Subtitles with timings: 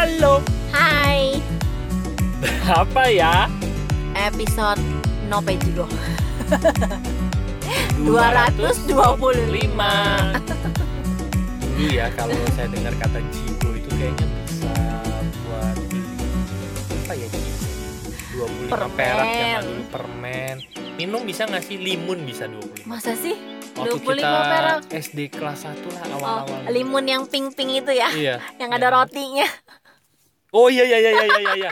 [0.00, 0.40] Halo,
[0.72, 1.36] Hai,
[2.72, 3.52] apa ya?
[4.16, 4.80] episode
[5.28, 5.84] Nope Jigo
[8.00, 8.88] 225.
[11.60, 14.72] Dulu ya kalau saya dengar kata jigo itu kayaknya bisa
[15.44, 15.76] buat
[16.96, 17.68] apa ya jigo?
[18.40, 18.96] 25 Permen.
[18.96, 20.56] perak zaman dulu permen.
[20.96, 21.76] Minum bisa nggak sih?
[21.76, 22.88] Limun bisa 25.
[22.88, 23.36] Masa sih?
[23.70, 24.80] Waktu 25 kita perak.
[24.90, 26.72] SD kelas 1 lah Oh, awal-awal.
[26.72, 28.36] limun yang pink-pink itu ya, Iya.
[28.60, 29.44] yang ada rotinya.
[30.50, 31.70] Oh iya iya iya iya iya iya.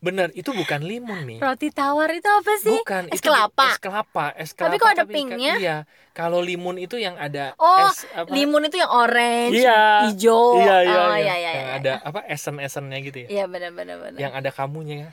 [0.00, 1.38] Bener, itu bukan limun nih.
[1.44, 2.72] Roti tawar itu apa sih?
[2.72, 3.68] Bukan, es itu kelapa.
[3.68, 4.72] Es kelapa, es kelapa.
[4.72, 5.54] Tapi kok ada pinknya?
[5.60, 5.76] Iya.
[6.16, 8.32] Kalau limun itu yang ada Oh, es apa?
[8.32, 10.08] Limun itu yang orange, Iya.
[10.08, 10.56] hijau.
[10.56, 11.20] Iya iya oh, iya.
[11.20, 11.78] iya, iya, yang iya.
[11.84, 13.28] ada apa esen-esennya gitu ya.
[13.28, 14.16] Iya benar benar benar.
[14.16, 15.10] Yang ada kamunya ya.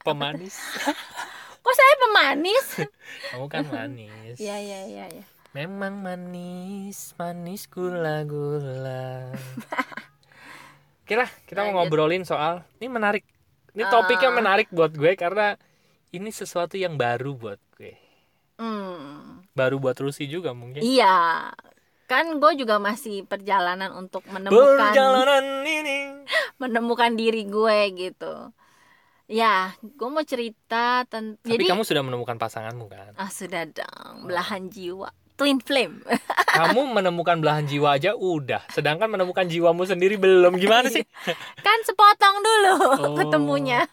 [0.00, 0.56] Pemanis.
[1.64, 2.66] Kok saya pemanis?
[3.36, 4.40] Kamu kan manis.
[4.40, 5.24] Iya iya iya iya.
[5.52, 9.36] Memang manis, manis gula-gula.
[11.10, 11.90] Oke lah, kita mau Lanjut.
[11.90, 13.26] ngobrolin soal ini menarik.
[13.74, 13.90] Ini Ah.
[13.90, 15.58] topiknya menarik buat gue karena
[16.08, 17.98] ini sesuatu yang baru buat gue.
[18.54, 19.42] Hmm.
[19.50, 20.78] Baru buat Rusi juga mungkin.
[20.78, 21.50] Iya.
[22.06, 24.54] Kan gue juga masih perjalanan untuk menemukan
[24.86, 25.98] Perjalanan ini.
[26.62, 28.54] menemukan diri gue gitu.
[29.26, 33.18] Ya, gue mau cerita tentang Tapi jadi kamu sudah menemukan pasanganmu kan?
[33.18, 35.10] ah sudah dong belahan jiwa
[35.40, 36.04] twin flame.
[36.60, 40.60] Kamu menemukan belahan jiwa aja udah, sedangkan menemukan jiwamu sendiri belum.
[40.60, 41.00] Gimana sih?
[41.66, 43.16] kan sepotong dulu Oh.
[43.16, 43.88] ketemunya.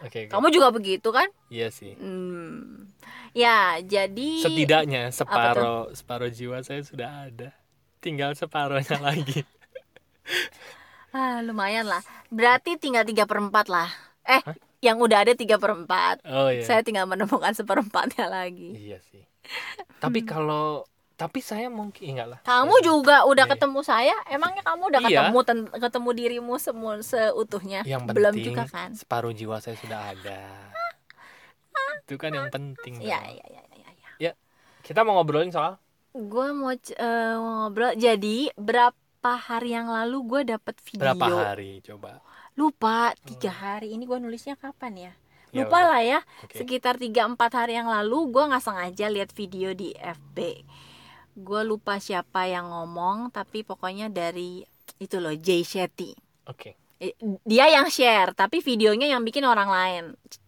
[0.00, 0.32] Oke, oke.
[0.32, 1.28] Kamu juga begitu kan?
[1.48, 1.92] Iya sih.
[1.96, 2.88] Hmm.
[3.32, 7.52] Ya, jadi Setidaknya separuh separuh jiwa saya sudah ada.
[8.00, 9.44] Tinggal separuhnya lagi.
[11.10, 12.00] ah, lumayan lah.
[12.28, 13.88] Berarti tinggal tiga perempat lah.
[14.24, 14.56] Eh, Hah?
[14.80, 16.20] yang udah ada tiga perempat.
[16.24, 16.62] Oh iya.
[16.62, 18.76] Saya tinggal menemukan seperempatnya lagi.
[18.76, 19.24] Iya sih.
[19.98, 22.38] Tapi kalau tapi saya mungkin enggak lah.
[22.42, 23.52] Kamu juga udah Iya.
[23.54, 25.06] ketemu saya, emangnya kamu udah Iya.
[25.06, 27.80] ketemu ten- ketemu dirimu semua seutuhnya?
[27.84, 28.90] Yang penting Belum juga kan?
[28.92, 30.42] separuh jiwa saya sudah ada.
[32.02, 33.00] Itu kan yang penting.
[33.00, 33.30] Iya, dong.
[33.32, 34.10] iya, iya, iya.
[34.20, 34.32] Ya.
[34.82, 35.80] Kita mau ngobrolin soal
[36.12, 36.86] Gue mau eh,
[37.34, 37.94] mau ngobrol.
[37.94, 41.02] Jadi berapa hari yang lalu gue dapet video.
[41.02, 42.22] berapa hari coba.
[42.54, 43.90] Lupa tiga hari.
[43.90, 45.12] Ini gue nulisnya kapan ya?
[45.54, 46.20] Ya Lupa lah ya.
[46.42, 46.58] Oke.
[46.58, 50.66] Sekitar 3-4 hari yang lalu gue nggak sengaja lihat video di FB.
[51.34, 54.66] Gue lupa siapa yang ngomong, tapi pokoknya dari
[54.98, 56.10] itu loh Jay Shetty.
[56.46, 56.74] Oke.
[56.98, 60.04] Eh, dia yang share tapi videonya yang bikin orang lain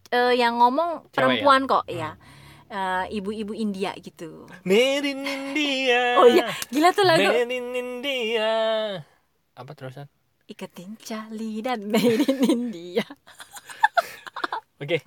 [0.07, 1.99] Eh, yang ngomong Cewek perempuan kok Hmm.
[1.99, 2.11] ya
[2.67, 6.03] Eh, ibu-ibu India gitu Made in India.
[6.23, 8.51] oh iya gila tuh lagu Made in India.
[9.55, 10.07] Apa terusan?
[10.47, 13.03] iketin Charlie dan made in India
[14.77, 15.01] Oke.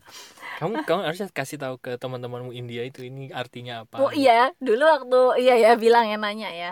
[0.57, 4.01] Kamu kamu harusnya kasih tahu ke teman-temanmu India itu ini artinya apa.
[4.01, 6.71] oh iya dulu waktu iya ya bilang yang nanya ya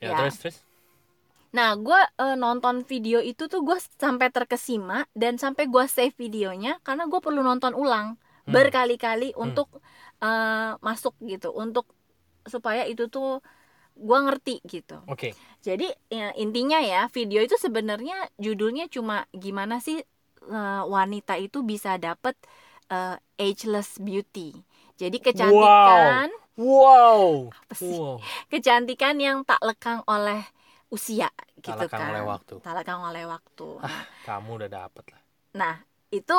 [0.00, 0.16] Ya, Ya.
[0.16, 0.56] terus terus.
[1.50, 2.00] nah gue
[2.38, 7.42] nonton video itu tuh gue sampai terkesima dan sampai gue save videonya karena gue perlu
[7.42, 8.16] nonton ulang
[8.48, 8.56] Hmm.
[8.56, 9.68] berkali-kali untuk
[10.24, 11.84] eh, masuk gitu untuk
[12.48, 13.44] supaya itu tuh
[14.00, 15.36] gue ngerti gitu Oke.
[15.60, 20.00] Jadi ya, intinya ya video itu sebenarnya judulnya cuma gimana sih
[20.50, 22.34] eh, wanita itu bisa dapet
[22.86, 24.52] eh, ageless beauty.
[24.94, 27.48] Jadi kecantikan, Wow.
[27.48, 27.96] apa sih?
[27.96, 28.20] Wow.
[28.46, 30.44] kecantikan yang tak lekang oleh
[30.88, 32.12] usia gitu lekang kan.
[32.12, 32.54] oleh waktu.
[32.60, 33.68] Tak lekang oleh waktu.
[33.80, 35.22] Ah, kamu udah dapet lah.
[35.52, 35.74] Nah
[36.10, 36.36] itu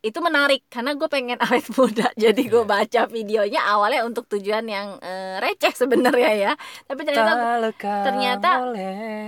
[0.00, 2.72] itu menarik karena gue pengen awet muda jadi gue Iya.
[2.72, 6.52] baca videonya awalnya untuk tujuan yang eh, receh sebenarnya ya
[6.88, 8.50] tapi ternyata Tak lekang ternyata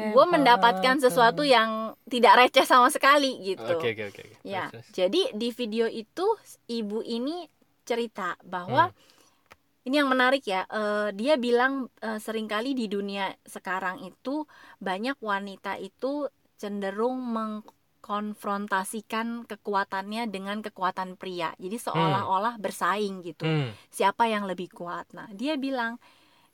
[0.09, 3.65] gue mendapatkan sesuatu yang tidak receh sama sekali gitu.
[3.73, 4.21] Oke oke oke.
[4.21, 4.37] oke.
[4.45, 6.37] Ya, Terus, jadi di video itu
[6.69, 7.49] ibu ini
[7.89, 9.01] cerita bahwa Hmm.
[9.89, 10.69] ini yang menarik ya.
[10.69, 14.45] eh, dia bilang eh, sering kali di dunia sekarang itu
[14.79, 16.29] banyak wanita itu
[16.61, 21.51] cenderung mengkonfrontasikan kekuatannya dengan kekuatan pria.
[21.59, 23.73] Jadi seolah-olah bersaing gitu Hmm.
[23.91, 25.11] siapa yang lebih kuat.
[25.17, 25.99] Nah, dia bilang,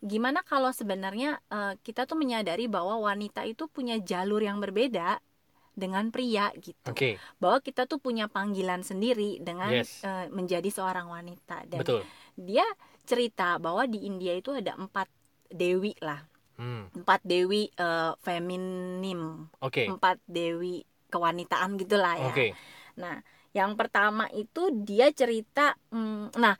[0.00, 5.20] gimana kalau sebenarnya eh, kita tuh menyadari bahwa wanita itu punya jalur yang berbeda
[5.78, 6.90] dengan pria gitu.
[6.90, 7.22] Oke.
[7.38, 10.02] Bahwa kita tuh punya panggilan sendiri dengan Yes.
[10.02, 11.62] eh, menjadi seorang wanita.
[11.70, 12.02] Dan Betul.
[12.34, 12.66] dia
[13.06, 15.06] cerita bahwa di India itu ada empat
[15.48, 16.26] dewi lah,
[16.58, 16.90] Hmm.
[16.92, 19.86] empat dewi eh, feminim, Oke.
[19.86, 22.28] empat dewi kewanitaan gitulah ya.
[22.28, 22.46] Oke.
[22.98, 23.22] Nah,
[23.54, 26.58] yang pertama itu dia cerita, hmm, nah,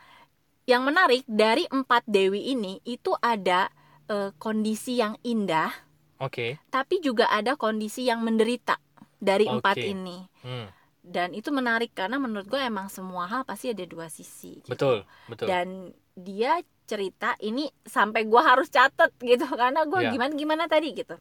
[0.64, 3.69] yang menarik dari empat dewi ini itu ada
[4.09, 5.69] eh, kondisi yang indah,
[6.17, 6.56] Oke.
[6.73, 8.81] tapi juga ada kondisi yang menderita
[9.19, 9.87] dari empat Oke.
[9.87, 10.19] ini.
[10.41, 10.69] Hmm.
[10.99, 14.61] Dan itu menarik karena menurut gue emang semua hal pasti ada dua sisi.
[14.61, 14.70] gitu.
[14.70, 15.47] Betul, betul.
[15.47, 20.11] Dan dia cerita ini sampai gue harus catet gitu karena gue Iya.
[20.11, 21.17] gimana gimana tadi gitu.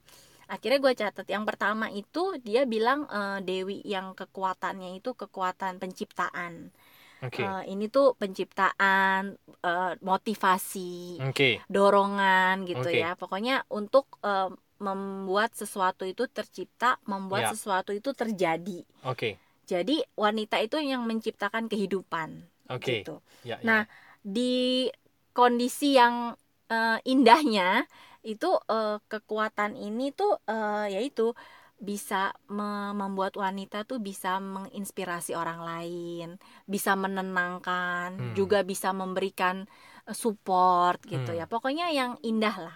[0.47, 6.71] akhirnya gue catat yang pertama itu dia bilang eh, Dewi yang kekuatannya itu kekuatan penciptaan
[7.19, 7.43] Oke.
[7.43, 11.59] Eh, ini tuh penciptaan eh, motivasi Oke.
[11.67, 12.95] dorongan gitu Oke.
[12.95, 14.47] ya pokoknya untuk eh,
[14.79, 17.51] membuat sesuatu itu tercipta membuat Ya.
[17.53, 19.37] sesuatu itu terjadi Oke.
[19.67, 23.03] jadi wanita itu yang menciptakan kehidupan Oke.
[23.03, 23.87] gitu Ya, Nah,
[24.23, 24.87] di
[25.33, 26.35] kondisi yang
[26.67, 27.87] eh, indahnya
[28.27, 31.31] itu eh, kekuatan ini tuh eh, yaitu
[31.77, 36.27] bisa me- membuat wanita tuh bisa menginspirasi orang lain,
[36.65, 38.33] bisa menenangkan, Hmm.
[38.33, 39.69] juga bisa memberikan
[40.11, 41.39] support gitu Hmm.
[41.39, 41.45] ya.
[41.45, 42.75] Pokoknya yang indah lah.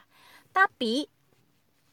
[0.54, 1.08] Tapi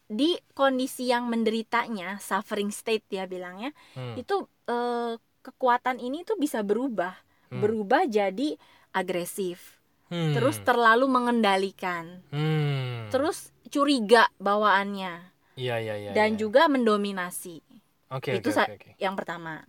[0.08, 4.16] di kondisi yang menderitanya, suffering state dia bilangnya, Hmm.
[4.16, 7.12] itu eh, kekuatan ini tuh bisa berubah
[7.48, 7.64] Hmm.
[7.64, 8.60] berubah jadi
[8.92, 9.80] agresif,
[10.12, 10.36] Hmm.
[10.36, 13.08] terus terlalu mengendalikan, Hmm.
[13.08, 16.10] terus curiga bawaannya Iya, iya, iya.
[16.12, 16.40] dan iya.
[16.40, 17.60] juga mendominasi.
[18.12, 18.90] Oke, itu oke, oke.
[18.96, 19.64] Yang pertama.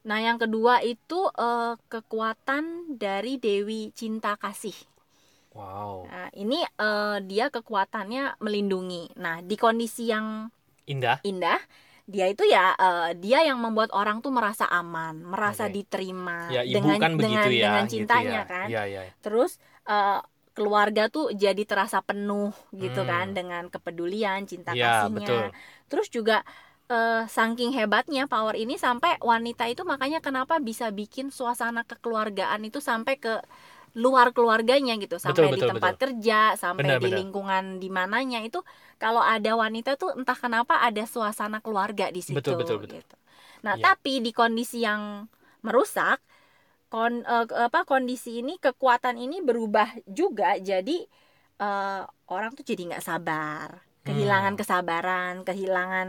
[0.00, 4.76] Nah, yang kedua itu eh, kekuatan dari Dewi Cinta Kasih.
[5.50, 6.06] Wow.
[6.06, 9.18] Nah, ini eh, dia kekuatannya melindungi.
[9.18, 10.46] Nah, di kondisi yang
[10.86, 11.18] Indah.
[11.22, 11.58] indah,
[12.06, 15.74] dia itu ya eh, dia yang membuat orang tuh merasa aman, merasa Oke.
[15.82, 17.62] diterima Ya, ibu dengan kan dengan ya.
[17.66, 18.50] dengan gitu cintanya ya.
[18.50, 18.66] kan.
[18.70, 19.02] Iya, iya.
[19.22, 19.50] terus
[19.86, 20.18] eh,
[20.54, 23.10] keluarga tuh jadi terasa penuh gitu Hmm.
[23.10, 25.44] kan dengan kepedulian cinta Iya, kasihnya betul.
[25.90, 26.42] terus juga
[26.90, 32.82] eh, saking hebatnya power ini sampai wanita itu makanya kenapa bisa bikin suasana kekeluargaan itu
[32.82, 33.38] sampai ke
[33.94, 37.18] luar keluarganya gitu sampai di betul, tempat kerja sampai Benar, di benar.
[37.18, 38.62] lingkungan di mananya itu
[39.02, 42.96] kalau ada wanita tuh entah kenapa ada suasana keluarga di situ Betul, betul, betul.
[43.02, 43.16] gitu.
[43.66, 43.84] Nah, Iya.
[43.92, 45.26] tapi di kondisi yang
[45.66, 46.22] merusak
[46.90, 51.06] kon eh, apa kondisi ini kekuatan ini berubah juga jadi
[51.62, 53.68] eh, orang tuh jadi nggak sabar
[54.06, 54.60] kehilangan Hmm.
[54.60, 56.08] kesabaran kehilangan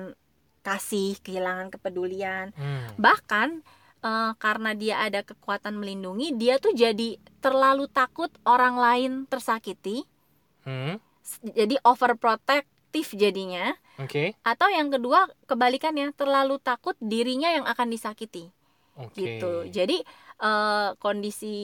[0.62, 2.88] kasih kehilangan kepedulian Hmm.
[2.98, 3.62] bahkan
[4.02, 10.06] eh, karena dia ada kekuatan melindungi dia tuh jadi terlalu takut orang lain tersakiti
[10.62, 11.02] Hmm.
[11.42, 14.38] jadi overprotective jadinya Oke.
[14.46, 18.54] atau yang kedua kebalikannya terlalu takut dirinya yang akan disakiti
[18.94, 19.18] Oke.
[19.18, 19.66] gitu.
[19.74, 20.06] Jadi
[20.42, 21.56] eh, kondisi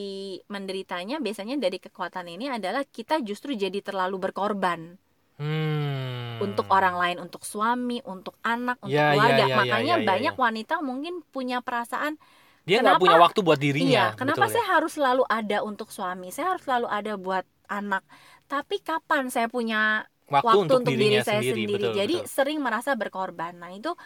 [0.50, 4.98] menderitanya biasanya dari kekuatan ini adalah kita justru jadi terlalu berkorban
[5.38, 6.27] Hmm.
[6.40, 9.38] Untuk orang lain, untuk suami, untuk anak, untuk Ya, ya, keluarga.
[9.38, 10.40] ya, ya, Makanya ya, ya, banyak ya.
[10.40, 12.16] wanita mungkin punya perasaan,
[12.62, 13.88] Dia nggak Kenapa- punya waktu buat dirinya.
[13.88, 18.04] iya, kenapa betul saya harus selalu ada untuk suami, saya harus selalu ada buat anak.
[18.44, 20.12] Tapi kapan saya punya ya?
[20.28, 21.64] Waktu, waktu, untuk, untuk, diri saya sendiri.
[21.64, 21.72] sendiri.
[21.80, 22.28] Betul, Jadi betul.
[22.28, 23.56] sering merasa berkorban.
[23.56, 23.96] Nah, itu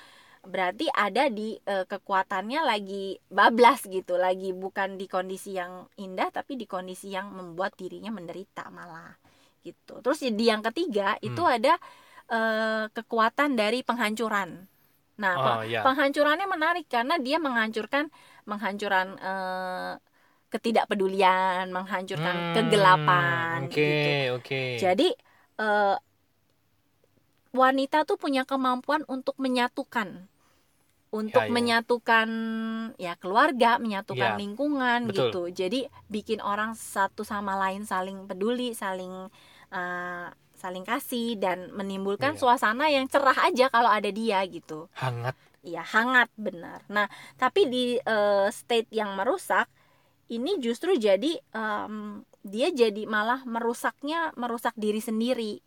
[0.42, 6.54] berarti ada di eh, kekuatannya lagi bablas gitu, lagi bukan di kondisi yang indah tapi
[6.54, 9.18] di kondisi yang membuat dirinya menderita malah
[9.62, 9.98] gitu.
[9.98, 11.54] Terus di yang ketiga itu Hmm.
[11.58, 11.74] ada
[12.32, 14.50] eh, kekuatan dari penghancuran.
[15.22, 15.82] Nah, Oh, pe- ya.
[15.84, 18.04] penghancurannya menarik karena dia menghancurkan
[18.50, 19.92] menghancurkan eh,
[20.52, 24.08] ketidakpedulian, menghancurkan Hmm, kegelapan Oke, gitu.
[24.30, 24.56] oke.
[24.82, 25.08] Jadi
[25.62, 25.96] eh,
[27.52, 30.08] wanita tuh punya kemampuan untuk menyatukan,
[31.12, 31.52] untuk Ya, ya.
[31.56, 32.28] menyatukan
[32.96, 35.28] ya keluarga, menyatukan Ya, lingkungan betul.
[35.28, 35.52] gitu.
[35.52, 39.12] Jadi bikin orang satu sama lain saling peduli, saling
[39.72, 40.26] eh,
[40.62, 42.40] saling kasih dan menimbulkan Iya.
[42.40, 44.86] suasana yang cerah aja kalau ada dia gitu.
[44.94, 45.34] hangat.
[45.62, 46.86] Iya hangat benar.
[46.86, 49.66] Nah tapi di eh, state yang merusak
[50.30, 55.58] ini justru jadi em, dia jadi malah merusaknya merusak diri sendiri.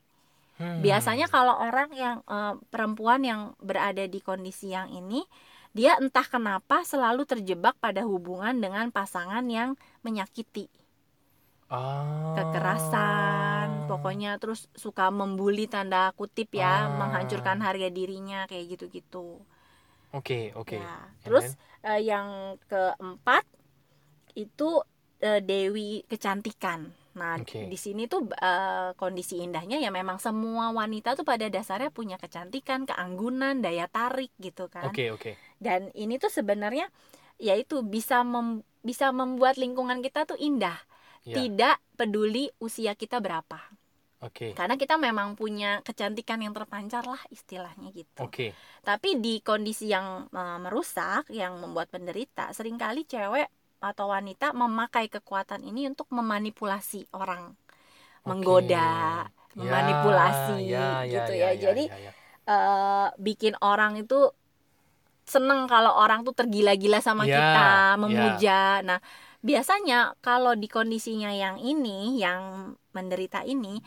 [0.55, 0.79] Hmm.
[0.79, 5.23] Biasanya kalau orang yang eh, perempuan yang berada di kondisi yang ini,
[5.71, 10.71] dia entah kenapa selalu terjebak pada hubungan dengan pasangan yang menyakiti,
[11.67, 12.35] Ah.
[12.37, 16.91] kekerasan, pokoknya terus suka membuli tanda kutip ya, Ah.
[16.99, 19.39] menghancurkan harga dirinya kayak gitu-gitu.
[20.15, 20.79] Oke, oke.
[20.79, 21.45] Ya, And terus
[21.83, 23.43] eh, yang keempat
[24.35, 24.69] itu
[25.23, 26.91] eh, Dewi kecantikan.
[27.15, 27.71] Nah, Oke.
[27.71, 32.83] di sini tuh eh, kondisi indahnya ya memang semua wanita tuh pada dasarnya punya kecantikan,
[32.83, 34.91] keanggunan, daya tarik gitu kan.
[34.91, 35.31] Oke, oke.
[35.55, 36.91] Dan ini tuh sebenarnya
[37.39, 40.75] yaitu bisa mem- bisa membuat lingkungan kita tuh indah,
[41.25, 41.41] Ya.
[41.41, 43.57] tidak peduli usia kita berapa.
[44.21, 44.53] Oke.
[44.53, 48.25] Karena kita memang punya kecantikan yang terpancar lah istilahnya gitu.
[48.25, 48.53] Oke.
[48.85, 53.49] Tapi di kondisi yang eh, merusak, yang membuat penderita, sering kali cewek
[53.81, 58.27] atau wanita memakai kekuatan ini untuk memanipulasi orang, Oke.
[58.29, 61.61] menggoda, Ya, memanipulasi ya, ya, gitu ya, ya.
[61.63, 62.11] Jadi ya, ya.
[62.49, 64.31] eh, bikin orang itu
[65.25, 67.97] seneng kalau orang tuh tergila-gila sama Ya, kita, ya.
[67.97, 68.59] memuja.
[68.85, 68.99] Nah,
[69.45, 73.77] biasanya kalau di kondisinya yang ini, yang menderita ini,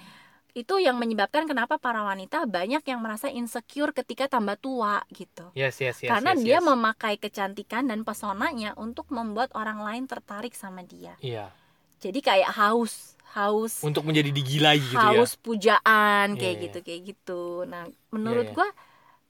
[0.55, 5.51] itu yang menyebabkan kenapa para wanita banyak yang merasa insecure ketika tambah tua gitu.
[5.59, 6.11] Yes, yes, yes.
[6.11, 6.67] Karena yes, dia yes.
[6.67, 11.19] memakai kecantikan dan pesonanya untuk membuat orang lain tertarik sama dia.
[11.19, 11.51] Iya.
[11.99, 16.65] Jadi kayak haus, haus, Untuk menjadi digilai gitu haus pujaan Iya, kayak iya.
[16.71, 17.43] gitu kayak gitu.
[17.67, 18.55] Nah, menurut iya.
[18.55, 18.69] gua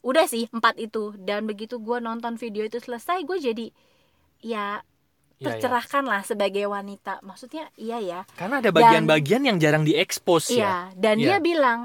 [0.05, 3.67] udah sih empat itu dan begitu gua nonton video itu selesai, gue jadi
[4.39, 4.85] ya
[5.39, 5.41] ya.
[5.41, 5.55] Iya, iya.
[5.55, 7.23] tercerahkan lah sebagai wanita.
[7.23, 8.21] Maksudnya iya ya.
[8.35, 10.59] Karena ada bagian-bagian yang jarang diekspos ya.
[10.59, 11.25] Iya, dan Iya.
[11.25, 11.81] dia bilang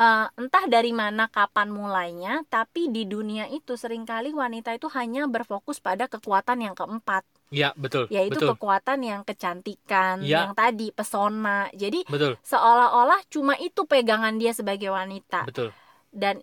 [0.00, 5.28] eh, entah dari mana kapan mulainya, tapi di dunia itu sering kali wanita itu hanya
[5.28, 7.20] berfokus pada kekuatan yang keempat,
[7.52, 8.08] Iya, betul.
[8.08, 8.56] yaitu betul.
[8.56, 10.48] kekuatan yang kecantikan, Iya.
[10.48, 11.68] yang tadi pesona.
[11.76, 15.44] Jadi Betul, seolah-olah cuma itu pegangan dia sebagai wanita.
[15.44, 15.68] betul.
[16.08, 16.40] Dan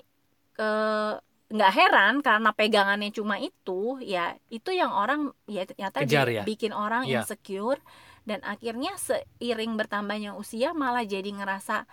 [0.58, 1.14] eh,
[1.48, 3.72] nggak heran karena pegangannya cuma itu,
[4.04, 6.42] ya itu yang orang ya ternyata di- Kejar ya?
[6.50, 7.24] bikin orang Iya.
[7.24, 7.80] insecure
[8.27, 11.88] dan akhirnya seiring bertambahnya usia malah jadi ngerasa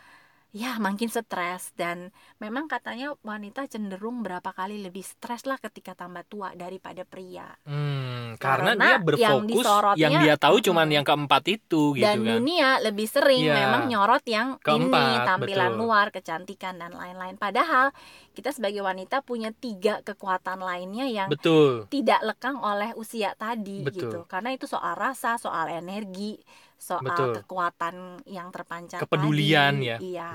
[0.55, 2.09] ya makin stres dan
[2.39, 8.39] memang katanya wanita cenderung berapa kali lebih stres lah ketika tambah tua daripada pria Hmm,
[8.39, 12.17] karena, Karena dia yang berfokus disorotnya- yang dia tahu cuman yang keempat itu gitu dan
[12.17, 12.27] kan.
[12.31, 13.55] dunia lebih sering Iya.
[13.57, 15.81] memang nyorot yang ini Keempat, tampilan betul.
[15.81, 17.91] luar kecantikan dan lain-lain padahal
[18.31, 21.87] kita sebagai wanita punya tiga kekuatan lainnya yang Betul.
[21.89, 24.07] tidak lekang oleh usia tadi Betul.
[24.07, 26.39] gitu karena itu soal rasa soal energi
[26.85, 27.33] soal Betul.
[27.41, 27.95] kekuatan
[28.29, 29.89] yang terpancar Kepedulian tadi.
[29.89, 29.97] ya.
[29.99, 30.33] iya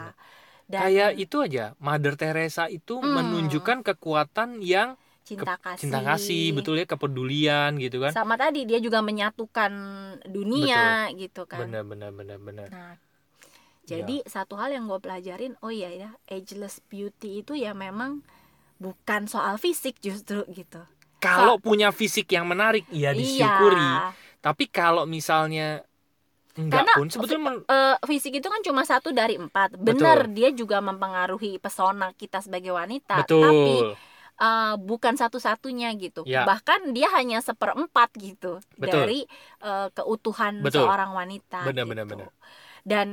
[0.65, 3.13] dan Kayak itu aja, Mother Teresa itu Hmm.
[3.15, 8.10] menunjukkan kekuatan yang cinta ke- kasih cinta kasih, betul ya, kepedulian gitu kan.
[8.10, 9.70] sama tadi dia juga menyatukan
[10.25, 12.68] dunia gitu kan Benar, benar, benar, benar.
[12.70, 12.94] Nah,
[13.84, 18.22] jadi satu hal yang gue pelajarin, oh iya ya, ageless beauty itu ya memang
[18.77, 20.82] bukan soal fisik justru gitu.
[21.18, 23.75] Kalau punya fisik yang menarik, ya disyukuri.
[23.75, 24.13] Iya.
[24.39, 25.84] Tapi kalau misalnya
[26.60, 29.80] enggak Karena pun sebetulnya men- Eh, fisik itu kan cuma satu dari empat.
[29.80, 33.24] Benar, dia juga mempengaruhi pesona kita sebagai wanita.
[33.24, 33.39] betul.
[33.42, 33.75] Tapi
[34.39, 36.28] eh, bukan satu-satunya gitu.
[36.28, 36.44] Ya.
[36.44, 39.08] Bahkan dia hanya seperempat gitu Betul.
[39.08, 39.20] dari
[39.63, 40.84] eh, keutuhan Betul.
[40.84, 41.63] seorang wanita.
[41.63, 41.92] Benar, gitu.
[41.96, 42.28] benar, benar.
[42.84, 43.08] Dan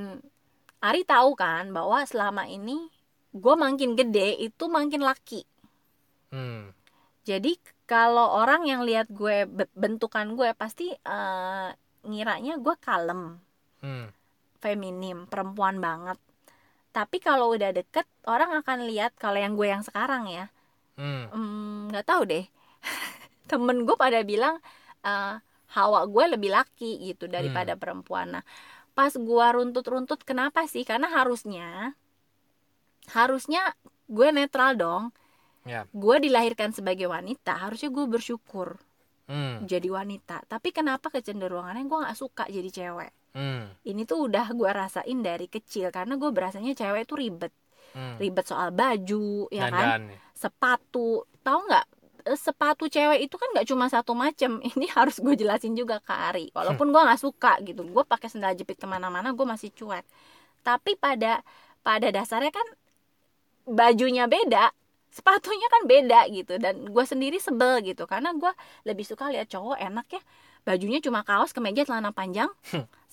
[0.77, 2.93] Ari tahu kan bahwa selama ini
[3.33, 5.43] gue makin gede itu makin laki.
[6.31, 6.71] Hmm,
[7.23, 11.71] Jadi kalau orang yang lihat gue be- bentukan gue pasti eh,
[12.07, 13.37] ngiranya gue kalem,
[13.83, 14.07] hmm.
[14.63, 16.19] feminim, perempuan banget.
[16.95, 20.47] Tapi kalau udah deket orang akan lihat kalau yang gue yang sekarang ya,
[20.97, 21.29] Hmm.
[21.29, 22.45] hmm, nggak tahu deh.
[23.51, 24.57] Temen gue pada bilang
[25.05, 25.35] eh,
[25.77, 27.81] hawa gue lebih laki gitu daripada Hmm.
[27.83, 28.27] perempuan.
[28.41, 28.45] Nah
[28.97, 30.89] pas gue runtut-runtut kenapa sih?
[30.89, 31.93] Karena harusnya
[33.13, 33.77] harusnya
[34.09, 35.05] gue netral dong.
[35.67, 35.85] Ya.
[35.93, 38.79] Gue dilahirkan sebagai wanita, harusnya gue bersyukur
[39.27, 39.67] Hmm.
[39.67, 40.47] jadi wanita.
[40.47, 43.11] Tapi kenapa kecenderungannya gue nggak suka jadi cewek?
[43.35, 43.69] Hmm.
[43.83, 47.53] Ini tuh udah gue rasain dari kecil karena gue berasanya cewek itu ribet,
[47.91, 48.17] Hmm.
[48.17, 50.07] ribet soal baju, ya kan?
[50.07, 50.15] Dandan.
[50.31, 51.87] Sepatu, tahu nggak?
[52.27, 54.59] Eh, Sepatu cewek itu kan nggak cuma satu macem.
[54.75, 56.55] Ini harus gue jelasin juga ke Ari.
[56.55, 60.07] Walaupun gue nggak suka gitu, gue pakai sendal jepit ke mana-mana gue masih cuek.
[60.63, 61.43] Tapi pada
[61.83, 62.67] pada dasarnya kan
[63.67, 64.71] bajunya beda,
[65.17, 66.61] sepatunya kan beda gitu.
[66.61, 68.53] Dan gue sendiri sebel gitu karena gue
[68.85, 70.23] lebih suka lihat cowok enak ya
[70.67, 72.51] bajunya cuma kaos kemeja celana panjang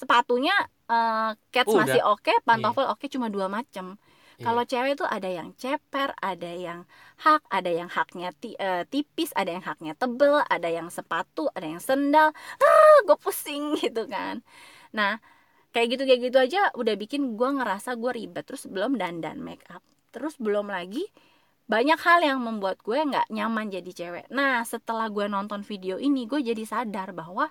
[0.02, 0.58] sepatunya
[0.90, 1.86] eh, cats Udah.
[1.86, 4.02] masih oke pantofel oke cuma dua macam
[4.42, 6.90] kalau cewek itu ada yang ceper, ada yang
[7.22, 11.64] hak, ada yang haknya ti- eh, tipis, ada yang haknya tebel, ada yang sepatu, ada
[11.64, 12.34] yang sendal.
[12.60, 14.42] Ah, gue pusing gitu kan.
[14.92, 15.22] Nah,
[15.74, 18.44] kayak gitu kayak gitu aja udah bikin gue ngerasa gue ribet.
[18.44, 19.86] Terus belum dandan make up.
[20.12, 21.06] Terus belum lagi
[21.74, 24.25] banyak hal yang membuat gue nggak nyaman jadi cewek.
[24.30, 27.50] Nah, setelah gue nonton video ini, gue jadi sadar bahwa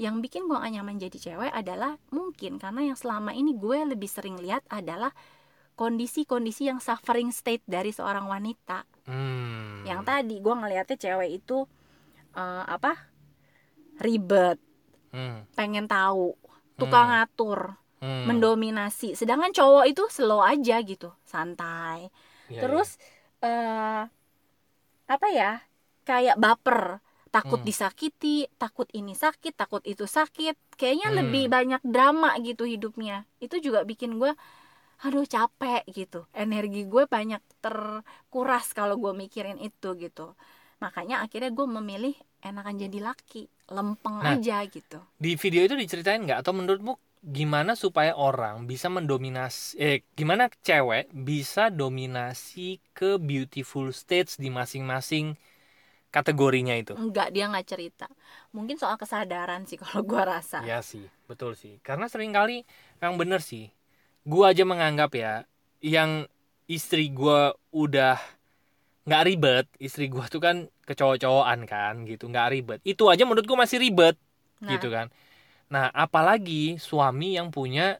[0.00, 4.08] yang bikin gue gak nyaman jadi cewek adalah mungkin karena yang selama ini gue lebih
[4.08, 5.12] sering lihat adalah
[5.76, 8.88] kondisi-kondisi yang suffering state dari seorang wanita.
[9.04, 9.84] Hmm.
[9.84, 11.68] Yang tadi gue ngelihatnya cewek itu
[12.32, 12.96] eh, apa
[14.00, 14.56] ribet,
[15.12, 15.44] Hmm.
[15.52, 16.32] pengen tahu,
[16.80, 17.28] tukang Hmm.
[17.28, 18.32] ngatur, Hmm.
[18.32, 19.12] mendominasi.
[19.12, 22.08] Sedangkan cowok itu slow aja gitu, santai.
[22.48, 22.96] Iya, Terus
[23.42, 24.02] eh
[25.14, 25.50] apa ya?
[26.08, 26.98] Kayak baper,
[27.34, 27.68] takut Hmm.
[27.68, 30.54] disakiti, takut ini sakit, takut itu sakit.
[30.78, 31.18] Kayaknya Hmm.
[31.22, 33.16] lebih banyak drama gitu hidupnya.
[33.44, 34.32] Itu juga bikin gue
[35.04, 36.20] aduh capek gitu.
[36.44, 40.26] Energi gue banyak terkuras kalau gue mikirin itu gitu.
[40.84, 42.14] Makanya akhirnya gue memilih
[42.48, 43.42] enakan jadi laki,
[43.74, 44.38] lempeng Nah.
[44.38, 45.00] aja gitu.
[45.24, 46.92] di video itu diceritain nggak atau menurutmu
[47.22, 55.38] gimana supaya orang bisa mendominasi eh gimana cewek bisa dominasi ke beautiful states di masing-masing
[56.10, 56.92] kategorinya itu?
[56.98, 58.06] Enggak, dia nggak cerita.
[58.52, 60.60] Mungkin soal kesadaran sih kalau gue rasa.
[60.66, 61.78] ya sih betul sih.
[61.80, 62.66] Karena sering kali
[62.98, 63.70] yang bener sih
[64.26, 65.46] gua aja menganggap ya
[65.82, 66.26] yang
[66.66, 68.18] istri gue udah
[69.02, 72.80] nggak ribet istri gue tuh kan kecowok-cowokan kan gitu nggak ribet.
[72.82, 74.18] Itu aja menurut gue masih ribet
[74.62, 75.10] Nah, gitu kan
[75.72, 77.96] nah apalagi suami yang punya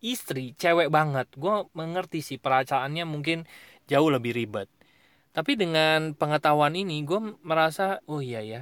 [0.00, 1.28] istri cewek banget.
[1.36, 3.44] Gue mengerti sih perasaannya mungkin
[3.84, 4.72] jauh lebih ribet.
[5.30, 8.60] Tapi dengan pengetahuan ini gue merasa oh iya ya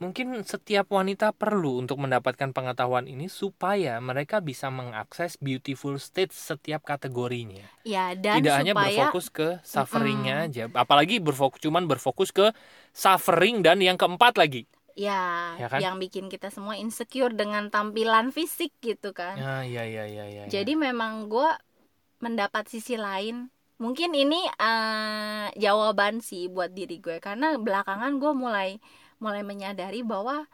[0.00, 6.80] mungkin setiap wanita perlu untuk mendapatkan pengetahuan ini supaya mereka bisa mengakses beautiful state setiap
[6.88, 7.68] kategorinya.
[7.84, 12.48] Ya dan tidak hanya supaya berfokus ke sufferingnya aja apalagi berfokus cuman berfokus ke
[12.96, 14.64] suffering dan yang keempat lagi
[15.00, 15.80] ya, Ya kan?
[15.80, 19.36] yang bikin kita semua insecure dengan tampilan fisik gitu kan.
[19.40, 21.50] ya ya ya ya ya Jadi memang gue
[22.20, 23.48] mendapat sisi lain.
[23.80, 28.70] Mungkin ini eh, jawaban sih buat diri gue karena belakangan gue mulai
[29.24, 30.44] mulai menyadari bahwa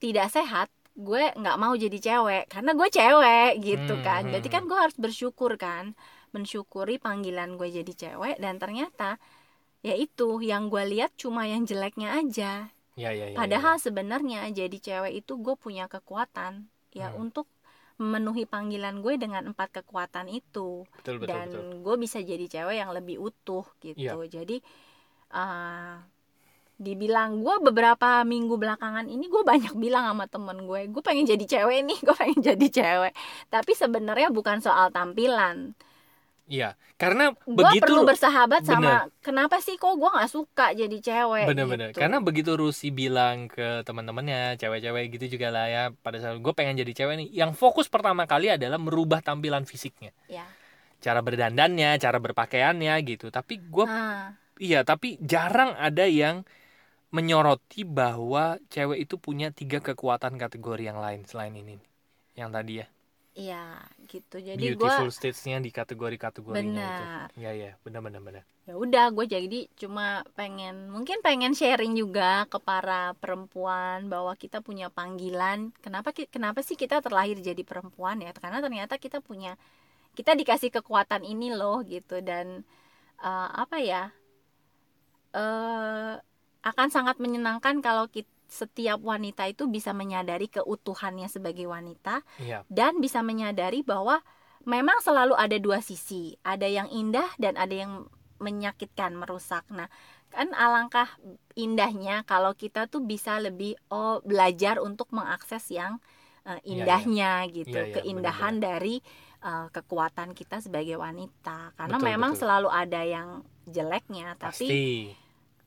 [0.00, 4.20] tidak sehat gue nggak mau jadi cewek karena gue cewek gitu Hmm, kan.
[4.26, 5.94] hmm, Berarti kan gue harus bersyukur kan,
[6.34, 9.16] mensyukuri panggilan gue jadi cewek dan ternyata
[9.82, 12.52] ya itu yang gue lihat cuma yang jeleknya aja.
[13.00, 17.24] Ya ya ya Padahal sebenarnya jadi cewek itu gue punya kekuatan ya Hmm.
[17.24, 17.48] untuk
[17.96, 22.76] memenuhi panggilan gue dengan empat kekuatan itu betul betul dan betul gue bisa jadi cewek
[22.80, 24.00] yang lebih utuh gitu.
[24.00, 24.16] Iya.
[24.24, 24.56] Jadi
[25.32, 26.00] uh,
[26.80, 31.44] dibilang gue beberapa minggu belakangan ini gue banyak bilang sama temen gue, gue pengen jadi
[31.44, 33.12] cewek nih, gue pengen jadi cewek.
[33.52, 35.76] Tapi sebenarnya bukan soal tampilan.
[36.50, 41.46] Iya, karena Gue begitu perlu bersahabat sama kenapa sih kok gue nggak suka jadi cewek.
[41.46, 42.02] bener-bener gitu.
[42.02, 46.82] karena begitu Rusi bilang ke teman-temannya cewek-cewek gitu juga lah ya pada saat gue pengen
[46.82, 50.42] jadi cewek nih yang fokus pertama kali adalah merubah tampilan fisiknya ya.
[50.98, 56.42] cara berdandannya cara berpakaiannya gitu tapi gue Nah, iya tapi jarang ada yang
[57.14, 61.78] menyoroti bahwa cewek itu punya tiga kekuatan kategori yang lain selain ini
[62.34, 62.86] yang tadi ya
[63.34, 63.78] Iya
[64.10, 64.36] gitu.
[64.42, 66.98] Jadi beautiful states-nya di kategori-kategorinya Benar.
[66.98, 67.04] itu.
[67.40, 68.44] Iya iya, benar-benar benar.
[68.68, 74.58] ya udah gue jadi cuma pengen mungkin pengen sharing juga ke para perempuan bahwa kita
[74.62, 75.70] punya panggilan.
[75.82, 78.30] Kenapa kenapa sih kita terlahir jadi perempuan ya?
[78.34, 79.54] Karena ternyata kita punya
[80.18, 82.66] kita dikasih kekuatan ini loh gitu dan
[83.22, 84.02] eh, apa ya?
[85.34, 86.14] eh
[86.60, 92.98] akan sangat menyenangkan kalau kita, setiap wanita itu bisa menyadari keutuhannya sebagai wanita Iya, dan
[92.98, 94.20] bisa menyadari bahwa
[94.66, 98.10] memang selalu ada dua sisi, ada yang indah dan ada yang
[98.40, 99.64] menyakitkan, merusak.
[99.70, 99.88] Nah,
[100.32, 101.08] kan alangkah
[101.58, 106.00] indahnya kalau kita tuh bisa lebih oh belajar untuk mengakses yang
[106.44, 106.64] eh, Iya, iya.
[106.72, 109.00] indahnya gitu, iya, keindahan dari
[109.44, 111.72] eh, kekuatan kita sebagai wanita.
[111.76, 112.40] Karena Betul, memang betul.
[112.44, 113.28] selalu ada yang
[113.68, 114.82] jeleknya, tapi pasti.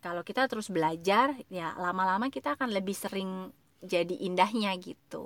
[0.03, 3.29] Kalau kita terus belajar, ya lama-lama kita akan lebih sering
[3.83, 5.25] jadi indahnya gitu.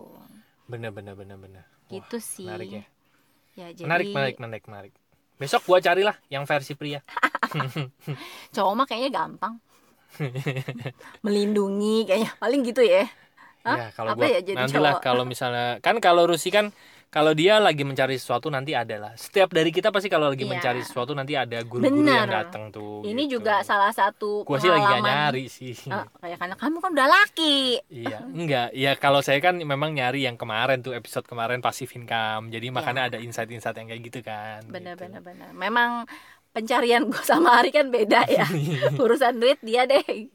[0.68, 1.38] Benar benar benar.
[1.88, 2.46] Wah, gitu sih.
[2.46, 2.84] menarik ya.
[3.58, 4.94] Ya, jadi Menarik, menarik, menarik, menarik.
[5.42, 7.02] Besok gua carilah yang versi pria.
[8.56, 9.54] cowok mah kayaknya gampang.
[11.26, 13.06] Melindungi kayaknya paling gitu ya.
[13.66, 13.78] Hah?
[13.78, 15.04] Ya, kalau Apa gua ya jadi nantilah cowok?
[15.04, 16.72] kalau misalnya kan kalau Rusi kan
[17.08, 19.14] kalau dia lagi mencari sesuatu nanti ada lah.
[19.14, 20.52] Setiap dari kita pasti kalau lagi Iya.
[20.52, 23.02] mencari sesuatu nanti ada guru-guru yang datang tuh.
[23.02, 23.40] Ini gitu.
[23.40, 25.72] juga salah satu Gua sih lagi gak nyari sih.
[25.74, 27.80] Eh, kayak karena kamu kan udah laki.
[27.88, 28.68] Iya, enggak.
[28.72, 32.52] Ya kalau saya kan memang nyari yang kemarin tuh episode kemarin passive income.
[32.52, 34.68] Jadi makanya ada insight-insight yang kayak gitu kan.
[34.68, 35.08] Bener gitu.
[35.54, 36.06] Memang
[36.50, 38.46] pencarian gue sama Ari kan beda ya.
[38.98, 40.28] Urusan duit dia deh.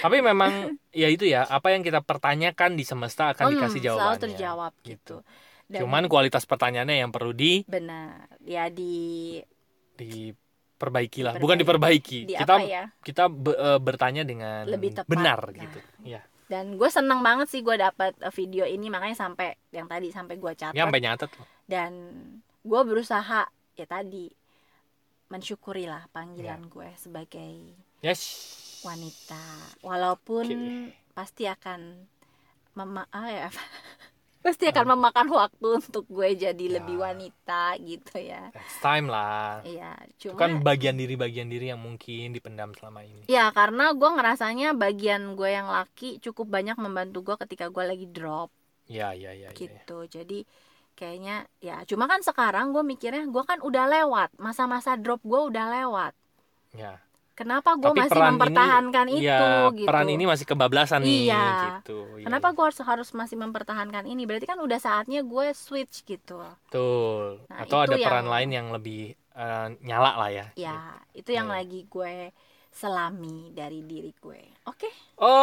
[0.00, 3.88] Tapi memang ya itu ya, apa yang kita pertanyakan di semesta akan Hmm, dikasih selalu
[3.90, 4.22] jawabannya.
[4.22, 5.16] terjawab gitu.
[5.66, 8.28] Dan Cuman kualitas pertanyaannya yang perlu di benar.
[8.40, 9.38] Ya di
[9.94, 11.40] diperbaiki lah, Diperbaiki.
[11.40, 12.18] bukan diperbaiki.
[12.24, 12.84] di kita ya?
[13.00, 15.08] kita be- eh, bertanya dengan Lebih tepat.
[15.08, 15.56] benar Nah.
[15.58, 15.78] gitu.
[16.04, 16.20] Ya.
[16.44, 20.36] Dan gue seneng banget sih gue dapat eh, video ini makanya sampai yang tadi sampai
[20.36, 20.72] gue catat.
[20.72, 21.48] Ya sampai nyatet loh.
[21.64, 21.92] dan
[22.60, 24.28] gue berusaha ya tadi
[25.26, 26.10] mensyukuri lah Ya.
[26.12, 28.20] panggilan gue sebagai Yes.
[28.82, 29.40] wanita
[29.80, 30.92] walaupun Oke.
[31.10, 32.04] pasti akan
[32.74, 33.48] mema ah, ya,
[34.44, 36.72] pasti akan memakan waktu untuk gue jadi Ya.
[36.76, 39.64] lebih wanita gitu ya Next time lah.
[39.64, 43.24] iya Itu cuma kan bagian diri-bagian diri yang mungkin dipendam selama ini.
[43.24, 48.06] ya karena gue ngerasanya bagian gue yang laki cukup banyak membantu gue ketika gue lagi
[48.06, 48.52] drop
[48.84, 49.56] Ya, ya, ya, ya, ya.
[49.56, 50.44] gitu jadi
[50.92, 55.72] kayaknya ya cuma kan sekarang gue mikirnya gue kan udah lewat masa-masa drop gue udah
[55.72, 56.12] lewat
[56.70, 57.00] Ya.
[57.34, 61.44] Kenapa gue masih mempertahankan ini, itu ya, gitu peran ini masih kebablasan nih Iya.
[61.82, 61.98] gitu.
[62.16, 62.54] Iya, kenapa iya.
[62.54, 67.42] gue harus harus masih mempertahankan ini berarti kan udah saatnya gue switch gitu Betul.
[67.46, 70.46] Nah, Atau ada yang- peran lain yang lebih eh, nyala lah ya.
[70.54, 70.78] ya
[71.10, 71.56] itu yang Iya.
[71.58, 72.30] lagi gue
[72.70, 74.88] selami dari diri gue oke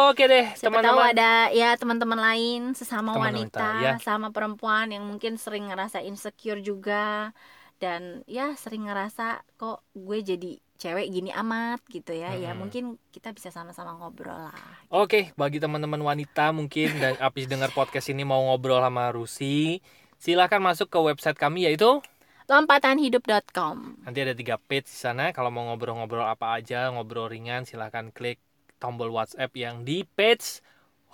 [0.08, 1.12] Oke deh, siapa tahu teman-teman.
[1.12, 3.92] ada ya teman-teman lain sesama Teman wanita wanita, ya.
[3.98, 7.32] sama perempuan yang mungkin sering ngerasa insecure juga
[7.76, 10.52] dan ya sering ngerasa kok gue jadi
[10.82, 12.66] cewek gini amat gitu ya ya Hmm.
[12.66, 14.58] mungkin kita bisa sama-sama ngobrol lah
[14.90, 19.78] Oke, bagi teman-teman wanita mungkin dan habis dengar podcast ini mau ngobrol sama Rusi,
[20.18, 22.02] silahkan masuk ke website kami yaitu
[22.50, 25.30] lompatanhidup.com nanti ada tiga page di sana.
[25.30, 28.42] Kalau mau ngobrol-ngobrol apa aja, ngobrol ringan, silahkan klik
[28.82, 30.58] tombol WhatsApp yang di page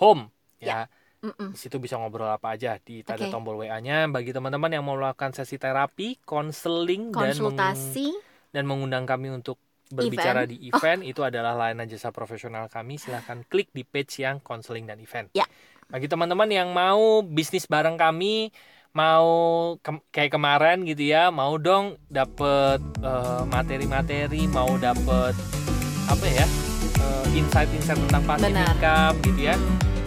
[0.00, 0.88] home ya.
[1.18, 1.50] Mm-mm.
[1.50, 2.78] Di situ bisa ngobrol apa aja.
[2.78, 3.30] Di ada Oke.
[3.34, 4.06] tombol WA-nya.
[4.06, 8.14] Bagi teman-teman yang mau melakukan sesi terapi, konseling dan konsultasi
[8.50, 9.58] dan mengundang kami untuk
[9.88, 14.84] berbicara di event itu adalah layanan jasa profesional kami silahkan klik di page yang konseling
[14.84, 15.48] dan event Ya.
[15.88, 18.52] bagi teman-teman yang mau bisnis bareng kami
[18.92, 19.28] mau
[19.80, 25.32] ke- kayak kemarin gitu ya mau dong dapet eh, materi-materi mau dapet
[26.04, 26.44] apa ya
[27.00, 28.68] eh, insight-insight tentang passive Benar.
[28.76, 29.56] income gitu ya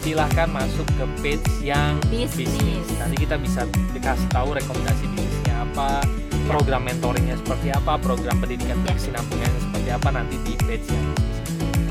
[0.01, 2.49] silahkan masuk ke page yang Bisnis.
[2.54, 6.01] bisnis nanti kita bisa dikasih tahu rekomendasi bisnisnya apa
[6.45, 8.84] program mentoringnya seperti apa program pendidikan Ya.
[8.88, 11.06] berkesinambungannya seperti apa nanti di page yang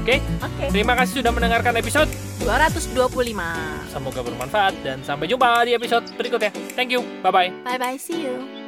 [0.01, 0.17] oke?
[0.43, 0.65] Oke.
[0.73, 2.11] Terima kasih sudah mendengarkan episode
[2.41, 6.51] 225 semoga bermanfaat dan sampai jumpa di episode berikutnya.
[6.73, 7.05] Thank you.
[7.21, 8.60] Bye bye bye bye see you